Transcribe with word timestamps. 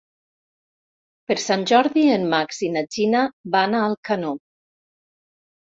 Per 1.31 1.35
Sant 1.43 1.65
Jordi 1.73 2.07
en 2.15 2.25
Max 2.33 2.63
i 2.69 2.71
na 2.79 2.83
Gina 2.97 3.21
van 3.57 3.77
a 3.77 3.85
Alcanó. 3.91 4.37